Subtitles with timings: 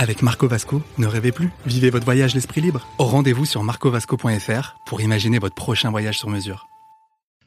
[0.00, 2.88] Avec Marco Vasco, ne rêvez plus, vivez votre voyage l'esprit libre.
[2.96, 6.68] Au rendez-vous sur marcovasco.fr pour imaginer votre prochain voyage sur mesure.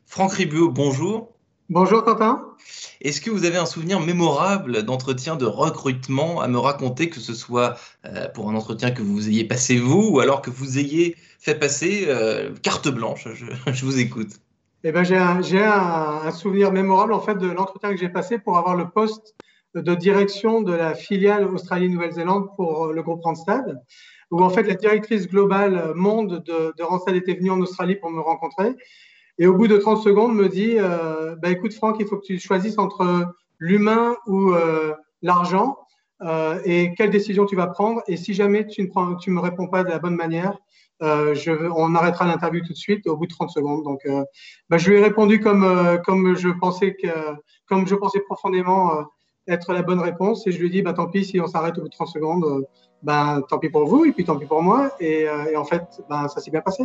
[0.06, 1.30] Franck Ribot, bonjour.
[1.71, 2.46] Bonjour Quentin.
[3.02, 7.34] Est-ce que vous avez un souvenir mémorable d'entretien de recrutement à me raconter, que ce
[7.34, 7.75] soit
[8.06, 11.56] euh, pour un entretien que vous ayez passé vous ou alors que vous ayez fait
[11.56, 13.28] passer euh, carte blanche?
[13.33, 14.30] Je, je, vous écoute.
[14.83, 18.38] Eh ben, j'ai un, un, un, souvenir mémorable en fait de l'entretien que j'ai passé
[18.38, 19.33] pour avoir le poste
[19.75, 23.82] de direction de la filiale Australie-Nouvelle-Zélande pour le groupe Randstad,
[24.32, 28.21] où en fait la directrice globale monde de, Randstad était venue en Australie pour me
[28.21, 28.75] rencontrer.
[29.39, 32.25] Et au bout de 30 secondes, me dit euh, bah, écoute, Franck, il faut que
[32.25, 35.77] tu choisisses entre l'humain ou euh, l'argent
[36.21, 38.02] euh, et quelle décision tu vas prendre.
[38.08, 40.58] Et si jamais tu ne prends, tu me réponds pas de la bonne manière,
[41.02, 43.83] euh, je, on arrêtera l'interview tout de suite au bout de 30 secondes.
[43.83, 44.23] Donc, euh,
[44.69, 47.08] bah, je lui ai répondu comme, euh, comme, je, pensais que,
[47.65, 48.91] comme je pensais profondément
[49.47, 50.47] être la bonne réponse.
[50.47, 52.66] Et je lui dit bah, tant pis, si on s'arrête au bout de 30 secondes,
[53.02, 54.91] bah, tant pis pour vous et puis tant pis pour moi.
[54.99, 56.83] Et, et en fait, bah, ça s'est bien passé.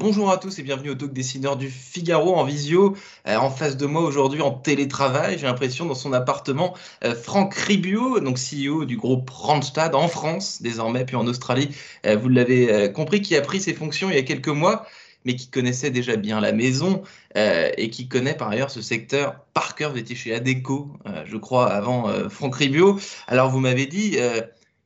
[0.00, 2.96] Bonjour à tous et bienvenue au Talk Dessineur du Figaro en visio.
[3.26, 7.52] Euh, en face de moi aujourd'hui en télétravail, j'ai l'impression dans son appartement, euh, Franck
[7.54, 11.70] Ribio, donc CEO du groupe Randstad en France désormais, puis en Australie.
[12.06, 14.86] Euh, vous l'avez compris, qui a pris ses fonctions il y a quelques mois,
[15.24, 17.02] mais qui connaissait déjà bien la maison
[17.34, 19.90] et qui connaît par ailleurs ce secteur par cœur.
[19.90, 20.92] Vous étiez chez Adeco,
[21.24, 23.00] je crois, avant Franck Ribio.
[23.26, 24.16] Alors vous m'avez dit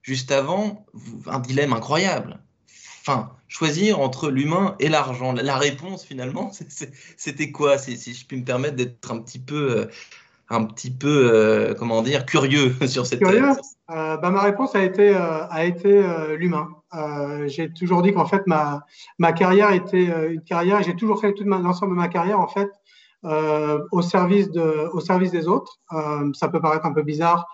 [0.01, 0.87] juste avant
[1.27, 2.39] un dilemme incroyable
[3.07, 5.33] enfin, choisir entre l'humain et l'argent.
[5.33, 6.51] La réponse, finalement,
[7.17, 7.79] c'était quoi?
[7.79, 9.87] Si, si, je puis me permettre d'être un petit peu, euh,
[10.49, 13.21] un petit peu, euh, comment dire, curieux sur cette.
[13.21, 13.51] Curieux?
[13.91, 16.03] euh, bah, Ma réponse a été, euh, a été
[16.39, 16.69] l'humain.
[17.47, 18.87] j'ai toujours dit qu'en fait, ma,
[19.19, 22.71] ma carrière était une carrière, j'ai toujours fait tout l'ensemble de ma carrière, en fait,
[23.91, 25.81] au, service de, au service des autres.
[26.35, 27.47] ça peut paraître un peu bizarre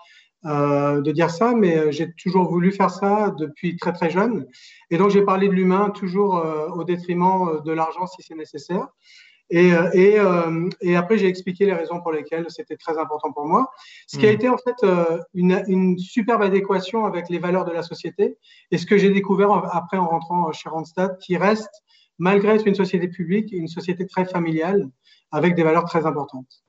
[0.45, 4.47] euh, de dire ça, mais j'ai toujours voulu faire ça depuis très très jeune.
[4.89, 8.87] Et donc j'ai parlé de l'humain toujours euh, au détriment de l'argent si c'est nécessaire.
[9.51, 13.47] Et, et, euh, et après j'ai expliqué les raisons pour lesquelles c'était très important pour
[13.47, 13.69] moi.
[14.07, 14.85] Ce qui a été en fait
[15.33, 18.37] une, une, superbe adéquation avec les valeurs de la société
[18.69, 21.83] et ce que j'ai découvert après en rentrant chez Randstad, qui reste
[22.19, 24.87] malgré être une société publique, une société très familiale
[25.31, 26.63] avec des valeurs très importantes.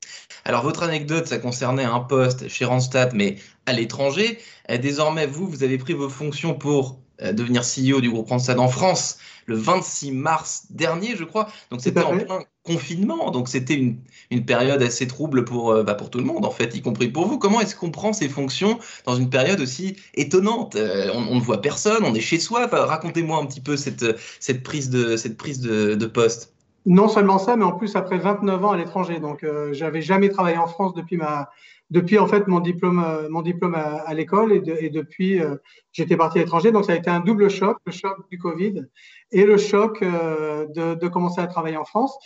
[0.44, 4.38] Alors, votre anecdote, ça concernait un poste chez Randstad, mais à l'étranger.
[4.69, 9.19] Désormais, vous, vous avez pris vos fonctions pour devenir CEO du groupe Randstad en France
[9.44, 11.49] le 26 mars dernier, je crois.
[11.70, 13.31] Donc, c'était en plein confinement.
[13.31, 13.99] Donc, c'était une,
[14.31, 17.26] une, période assez trouble pour, bah, pour tout le monde, en fait, y compris pour
[17.26, 17.38] vous.
[17.38, 20.76] Comment est-ce qu'on prend ces fonctions dans une période aussi étonnante?
[20.76, 22.65] On, on, ne voit personne, on est chez soi.
[22.66, 24.06] Enfin, Racontez-moi un petit peu cette,
[24.38, 26.54] cette prise de, cette prise de, de poste.
[26.86, 29.20] Non seulement ça, mais en plus après 29 ans à l'étranger.
[29.20, 31.50] Donc, euh, j'avais jamais travaillé en France depuis ma,
[31.91, 35.56] depuis en fait mon diplôme, euh, mon diplôme à, l'école et, de, et, depuis euh,
[35.92, 36.72] j'étais parti à l'étranger.
[36.72, 38.86] Donc, ça a été un double choc, le choc du Covid
[39.32, 42.16] et le choc euh, de, de, commencer à travailler en France.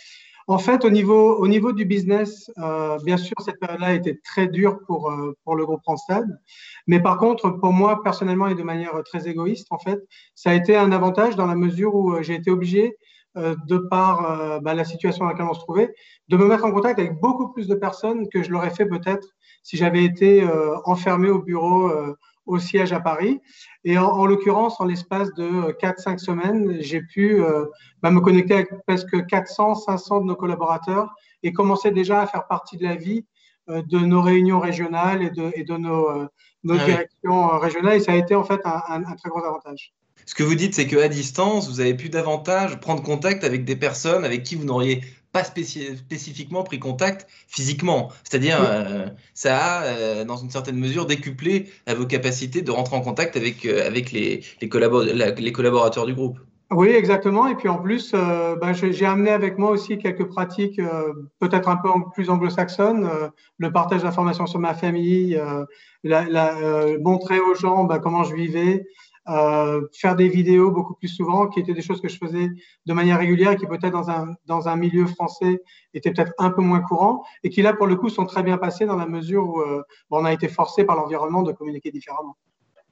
[0.47, 4.19] En fait, au niveau, au niveau du business, euh, bien sûr, cette période-là a été
[4.23, 5.11] très dure pour,
[5.43, 6.23] pour le groupe Randstad.
[6.85, 9.99] Mais par contre, pour moi, personnellement et de manière très égoïste, en fait,
[10.35, 12.95] ça a été un avantage dans la mesure où j'ai été obligé
[13.35, 15.93] de par euh, bah, la situation dans laquelle on se trouvait,
[16.29, 19.27] de me mettre en contact avec beaucoup plus de personnes que je l'aurais fait peut-être
[19.63, 23.41] si j'avais été euh, enfermé au bureau euh, au siège à Paris.
[23.83, 27.41] Et en, en l'occurrence, en l'espace de 4-5 semaines, j'ai pu
[28.03, 32.45] bah, me connecter avec presque 400, 500 de nos collaborateurs et commencer déjà à faire
[32.45, 33.25] partie de la vie
[33.67, 36.07] de nos réunions régionales et de, et de nos,
[36.63, 37.95] nos ah directions régionales.
[37.95, 39.95] Et ça a été en fait un, un, un très gros avantage.
[40.25, 43.75] Ce que vous dites, c'est qu'à distance, vous avez pu davantage prendre contact avec des
[43.75, 45.01] personnes avec qui vous n'auriez
[45.35, 48.09] pas spéci spécifiquement pris contact physiquement.
[48.23, 52.95] C'est-à-dire, euh, ça a, euh, dans une certaine mesure, décuplé euh, vos capacités de rentrer
[52.95, 56.39] en contact avec, euh, avec les, les, collabor la, les, collaborateurs du groupe.
[56.71, 57.47] Oui, exactement.
[57.47, 60.81] Et puis en plus, ben, j'ai amené avec moi aussi quelques pratiques
[61.39, 63.07] peut-être un peu plus anglo-saxonnes,
[63.59, 65.39] le partage d'informations sur ma famille,
[66.03, 66.55] la, la,
[66.99, 68.87] montrer aux gens ben, comment je vivais,
[69.25, 72.49] faire des vidéos beaucoup plus souvent, qui étaient des choses que je faisais
[72.85, 75.61] de manière régulière et qui peut-être dans un, dans un milieu français
[75.93, 78.57] étaient peut-être un peu moins courants et qui là pour le coup sont très bien
[78.57, 79.81] passées dans la mesure où euh,
[80.11, 82.37] on a été forcé par l'environnement de communiquer différemment.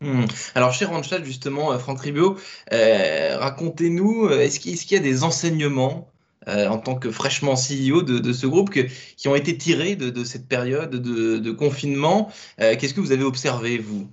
[0.02, 0.26] Hmm.
[0.56, 2.36] Alors chez Randstad, justement, euh, Franck Ribot,
[2.74, 6.10] euh, racontez-nous, est-ce qu'il y a des enseignements
[6.46, 10.90] en tant que fraîchement CEO de, ce groupe qui ont été tirés de, cette période
[10.90, 14.10] de, confinement Qu'est-ce que vous avez observé, vous?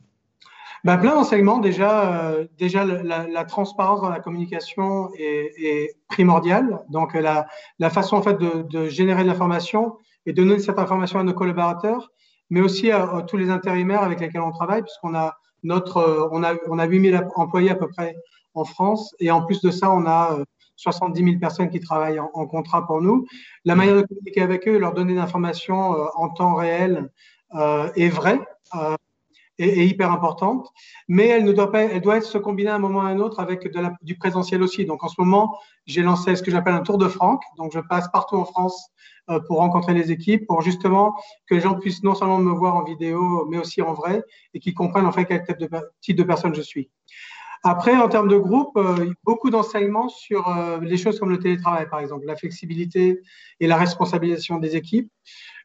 [0.84, 1.58] Bah, plein d'enseignements.
[1.58, 6.80] Déjà, déjà la, transparence dans la communication est, primordiale.
[6.88, 7.46] Donc, la,
[7.78, 9.96] la, façon en fait de, générer de l'information
[10.26, 12.10] et de donner cette information à nos collaborateurs,
[12.50, 16.42] mais aussi à tous les intérimaires avec lesquels on travaille, puisqu'on a notre, euh, on
[16.42, 18.16] a, on a 8000 employés à peu près
[18.54, 19.14] en France.
[19.20, 20.38] Et en plus de ça, on a
[20.76, 23.26] 70 euh, 000 personnes qui travaillent en, contrat pour nous.
[23.64, 27.10] La manière de communiquer avec eux, leur donner l'information euh, en temps réel
[27.96, 28.38] est vraie
[29.60, 30.68] et, hyper importante,
[31.06, 33.68] mais elle doit être se combiner à un moment ou à un autre avec
[34.02, 34.86] du présentiel aussi.
[34.86, 37.42] Donc en ce moment, j'ai lancé ce que j'appelle un tour de Franck.
[37.58, 38.90] Donc je passe partout en France
[39.28, 41.14] euh, pour rencontrer les équipes, pour justement
[41.46, 44.24] que les gens puissent non seulement me voir en vidéo, mais aussi en vrai,
[44.54, 45.44] et qu'ils comprennent en fait quel
[46.00, 46.90] type de, personne je suis.
[47.62, 51.86] Après, en termes de groupe, euh, beaucoup d'enseignements sur euh, les choses comme le télétravail,
[51.90, 53.20] par exemple, la flexibilité
[53.60, 55.12] et la responsabilisation des équipes.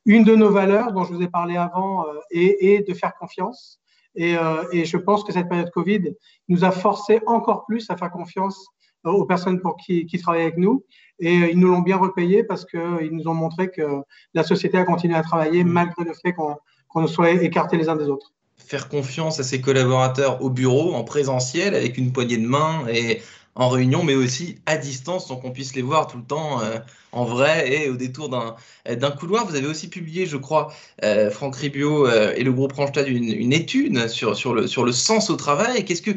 [0.05, 3.79] Une de nos valeurs, dont je vous ai parlé avant, est, est de faire confiance.
[4.15, 4.35] Et,
[4.71, 6.13] et, je pense que cette période Covid
[6.47, 8.69] nous a forcé encore plus à faire confiance
[9.11, 10.83] aux personnes pour qui, qui travaillent avec nous.
[11.19, 14.01] Et euh, ils nous l'ont bien repayé parce qu'ils nous ont montré que
[14.33, 15.69] la société a continué à travailler mmh.
[15.69, 16.57] malgré le fait qu'on
[16.93, 18.33] qu soit écartés les uns des autres.
[18.57, 23.21] Faire confiance à ses collaborateurs au bureau, en présentiel, avec une poignée de main et
[23.55, 26.77] en réunion, mais aussi à distance, sans qu'on puisse les voir tout le temps euh,
[27.13, 29.47] en vrai et au détour d'un couloir.
[29.47, 30.73] Vous avez aussi publié, je crois,
[31.03, 35.85] euh, Franck Ribio euh, et le groupe Randstad, une, étude sur, le, sens au travail.
[35.85, 36.11] Qu'est-ce que,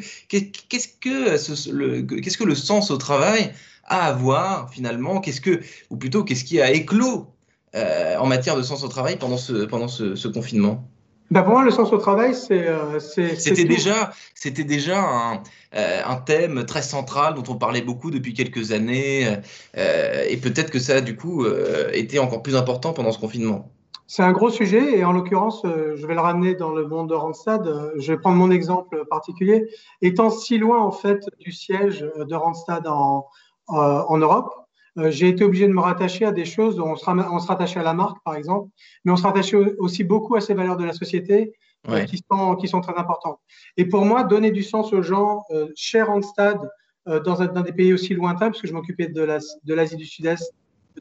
[2.45, 3.53] le, sens au travail
[3.85, 5.21] a à voir finalement?
[5.21, 5.61] Qu'est-ce que,
[5.91, 7.33] ou plutôt, qu'est-ce qui a éclos
[7.75, 10.89] en matière de sens au travail pendant ce confinement?
[11.31, 12.67] Ben pour moi, le sens au travail, c'est.
[12.67, 15.43] Euh, c'était déjà, c'était déjà un,
[15.75, 19.37] euh, un, thème très central dont on parlait beaucoup depuis quelques années,
[19.77, 21.47] euh, et peut-être que ça a du coup
[21.93, 23.71] été encore plus important pendant ce confinement.
[24.07, 27.15] C'est un gros sujet, et en l'occurrence, je vais le ramener dans le monde de
[27.15, 27.93] Randstad.
[27.99, 29.69] Je vais prendre mon exemple particulier.
[30.01, 33.27] Étant si loin en fait du siège de Randstad en,
[33.67, 34.51] en Europe,
[35.07, 37.83] j'ai été obligé de me rattacher à des choses, on se, on se rattachait à
[37.83, 38.69] la marque, par exemple,
[39.05, 41.53] mais on se rattachait aussi beaucoup à ces valeurs de la société
[41.89, 43.39] euh, qui, sont, qui sont très importantes.
[43.77, 46.59] Et pour moi, donner du sens aux gens, euh, chez Randstad,
[47.07, 50.53] euh, dans, dans, des pays aussi lointains, parce que je m'occupais de l'Asie du Sud-Est,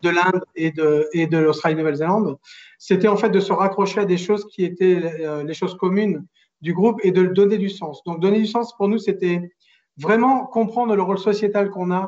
[0.03, 2.37] de l'Inde et de, et de l'Australie-Nouvelle-Zélande,
[2.77, 6.23] c'était en fait de se raccrocher à des choses qui étaient les choses communes
[6.61, 8.03] du groupe et de donner du sens.
[8.05, 9.51] Donc, donner du sens, pour nous, c'était
[9.97, 12.07] vraiment comprendre le rôle sociétal qu'on a euh,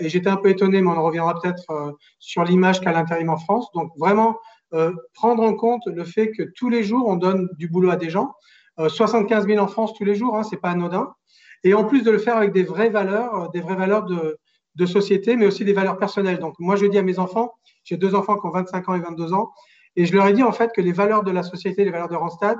[0.00, 3.28] et j'étais un peu étonné, mais on en reviendra peut-être euh, sur l'image qu'a l'intérim
[3.28, 3.70] en France.
[3.74, 4.38] Donc vraiment
[4.72, 7.96] euh, prendre en compte le fait que tous les jours on donne du boulot à
[7.96, 8.34] des gens,
[8.76, 11.14] 75 000 en France tous les jours, hein, c'est pas anodin.
[11.62, 14.36] Et en plus de le faire avec des vraies valeurs, des vraies valeurs de,
[14.74, 16.40] de société, mais aussi des valeurs personnelles.
[16.40, 17.52] Donc moi je dis à mes enfants,
[17.84, 19.52] j'ai deux enfants qui ont 25 ans et 22 ans,
[19.94, 22.08] et je leur ai dit en fait que les valeurs de la société, les valeurs
[22.08, 22.58] de Randstad,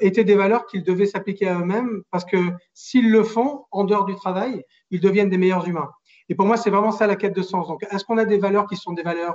[0.00, 2.36] étaient des valeurs qu'ils devaient s'appliquer à eux-mêmes parce que
[2.72, 4.62] s'ils le font en dehors du travail,
[4.92, 5.90] ils deviennent des meilleurs humains.
[6.28, 7.68] Et pour moi, c'est vraiment ça la quête de sens.
[7.68, 9.34] Donc, est-ce qu'on a des valeurs qui sont des valeurs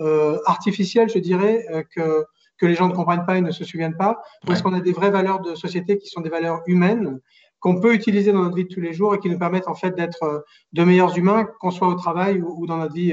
[0.00, 2.24] euh, artificielles, je dirais, euh, que,
[2.56, 4.22] que les gens ne comprennent pas et ne se souviennent pas?
[4.46, 7.20] Ou est-ce qu'on a des vraies valeurs de société qui sont des valeurs humaines
[7.58, 9.74] qu'on peut utiliser dans notre vie de tous les jours et qui nous permettent en
[9.74, 10.38] fait d'être euh,
[10.72, 13.12] de meilleurs humains, qu'on soit au travail ou, dans notre vie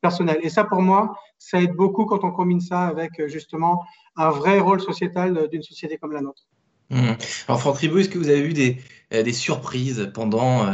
[0.00, 0.38] personnelle?
[0.42, 3.82] Et ça, pour moi, ça aide beaucoup quand on combine ça avec justement
[4.16, 6.44] un vrai rôle sociétal d'une société comme la nôtre.
[6.88, 7.12] Mmh.
[7.48, 8.78] Alors Franck Ribot, est-ce que vous avez eu des,
[9.10, 10.66] des surprises pendant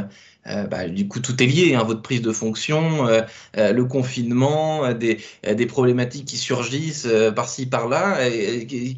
[0.49, 3.23] euh, bah, du coup, tout est lié, hein, votre prise de fonction, euh,
[3.57, 8.19] euh, le confinement, des, des, problématiques qui surgissent par-ci, par-là.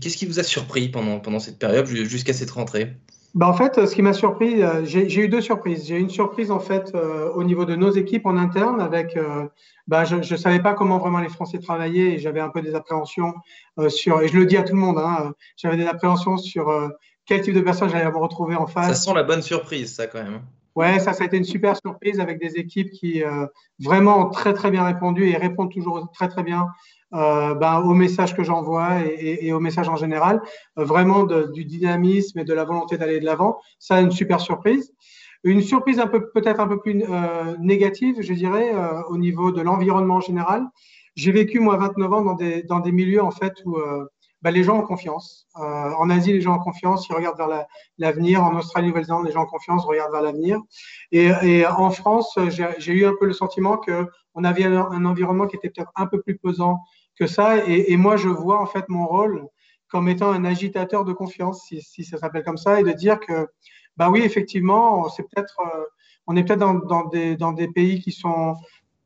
[0.01, 2.95] Qu'est-ce qui vous a surpris pendant, pendant cette période jusqu'à cette rentrée?
[3.35, 5.87] Bah en fait, ce qui m'a surpris, j'ai eu deux surprises.
[5.87, 6.93] J'ai eu une surprise en fait
[7.35, 9.17] au niveau de nos équipes en interne avec,
[9.87, 12.75] bah, je ne savais pas comment vraiment les Français travaillaient et j'avais un peu des
[12.75, 13.35] appréhensions
[13.89, 16.91] sur, et je le dis à tout le monde, hein, j'avais des appréhensions sur
[17.25, 18.89] quel type de personnes j'allais me retrouver en face.
[18.89, 20.41] Ça sent la bonne surprise, ça quand même.
[20.77, 23.47] Ouais, ça, ça a été une super surprise avec des équipes qui euh,
[23.81, 26.69] vraiment ont très très bien répondu et répondent toujours très très bien
[27.13, 30.41] euh, ben, aux messages que j'envoie et, et, aux messages en général.
[30.79, 33.59] Euh, vraiment de, du dynamisme et de la volonté d'aller de l'avant.
[33.79, 34.93] Ça, une super surprise.
[35.43, 39.51] Une surprise un peu peut-être un peu plus euh, négative, je dirais, euh, au niveau
[39.51, 40.65] de l'environnement en général.
[41.17, 43.77] J'ai vécu moi 29 ans dans des dans des milieux en fait où
[44.43, 45.47] bah, les gens ont confiance.
[45.59, 47.67] Euh, en Asie, les gens ont confiance, ils regardent vers
[47.99, 48.43] l'avenir.
[48.43, 50.59] en Australie, Nouvelle-Zélande, les gens ont confiance, regardent vers l'avenir.
[51.13, 52.39] Et, et, en France,
[52.79, 56.07] j'ai eu un peu le sentiment que on avait un, environnement qui était peut-être un
[56.07, 56.81] peu plus pesant
[57.19, 57.67] que ça.
[57.67, 59.47] Et, et, moi, je vois en fait mon rôle
[59.89, 63.19] comme étant un agitateur de confiance, si, si ça s'appelle comme ça, et de dire
[63.19, 63.49] que,
[63.97, 65.85] bah oui, effectivement, c'est peut-être, euh,
[66.27, 68.55] on est peut-être dans, dans, des, dans des pays qui sont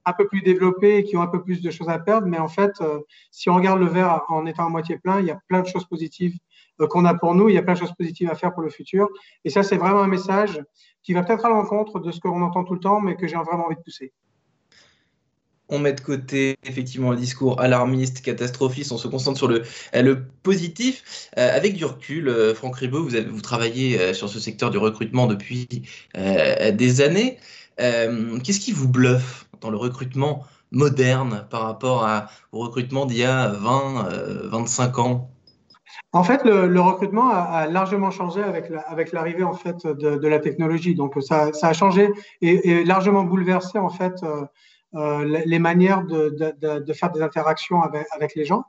[0.07, 2.39] un peu plus développés et qui ont un peu plus de choses à perdre, mais
[2.39, 5.31] en fait, euh, si on regarde le verre en étant à moitié plein, il y
[5.31, 6.37] a plein de choses positives
[6.81, 8.63] euh, qu'on a pour nous, il y a plein de choses positives à faire pour
[8.63, 9.09] le futur,
[9.45, 10.63] et ça, c'est vraiment un message
[11.03, 13.37] qui va peut-être à l'encontre de ce qu'on entend tout le temps, mais que j'ai
[13.37, 14.13] vraiment envie de pousser.
[15.71, 19.63] On met de côté effectivement le discours alarmiste, catastrophiste, on se concentre sur le,
[19.95, 21.31] euh, positif.
[21.37, 25.67] Avec du recul, Franck avez, vous travaillez sur ce secteur du recrutement depuis
[26.15, 27.39] des années.
[27.79, 32.09] Qu'est-ce qui vous bluffe dans le recrutement moderne par rapport
[32.53, 35.31] au recrutement d'il y a 20, 25 ans?
[36.13, 40.95] En fait, le, recrutement a, largement changé avec, l'arrivée en fait de, la technologie.
[40.95, 44.15] Donc, ça, a changé et, largement bouleversé en fait
[44.95, 48.65] euh, les manières de, faire des interactions avec, les gens.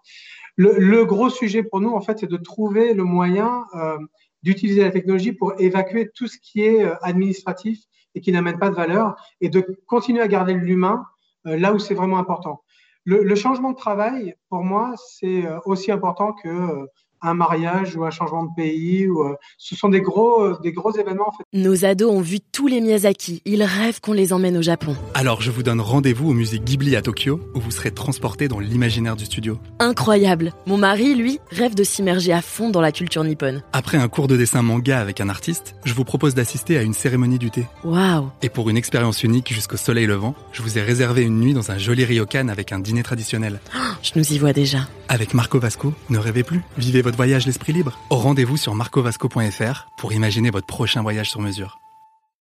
[0.56, 3.98] Le, gros sujet pour nous, en fait, c'est de trouver le moyen euh,
[4.42, 7.80] d'utiliser la technologie pour évacuer tout ce qui est euh, administratif
[8.16, 11.06] et qui n'amène pas de valeur et de continuer à garder l'humain
[11.46, 12.64] euh, là où c'est vraiment important.
[13.04, 16.88] Le, le, changement de travail, pour moi, c'est aussi important que
[17.26, 19.08] un mariage ou un changement de pays.
[19.08, 21.28] Ou, euh, ce sont des gros, euh, des gros événements.
[21.28, 21.44] En fait.
[21.54, 23.42] Nos ados ont vu tous les Miyazaki.
[23.46, 24.96] Ils rêvent qu'on les emmène au Japon.
[25.14, 28.60] Alors je vous donne rendez-vous au musée Ghibli à Tokyo, où vous serez transporté dans
[28.60, 29.58] l'imaginaire du studio.
[29.80, 30.54] Incroyable.
[30.66, 33.64] Mon mari, lui, rêve de s'immerger à fond dans la culture nippone.
[33.74, 36.94] Après un cours de dessin manga avec un artiste, je vous propose d'assister à une
[36.94, 37.66] cérémonie du thé.
[37.84, 41.54] Waouh Et pour une expérience unique jusqu'au soleil levant, je vous ai réservé une nuit
[41.54, 43.60] dans un joli ryokan avec un dîner traditionnel.
[43.76, 44.80] Oh, je nous y vois déjà.
[45.08, 47.98] Avec Marco Vasco, ne rêvez plus, vivez voyage l'esprit libre.
[48.10, 51.80] Au rendez-vous sur marcovasco.fr pour imaginer votre prochain voyage sur mesure.